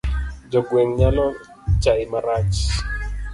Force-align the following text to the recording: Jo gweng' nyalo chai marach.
Jo 0.51 0.61
gweng' 0.69 0.95
nyalo 0.99 1.25
chai 1.81 2.03
marach. 2.11 2.57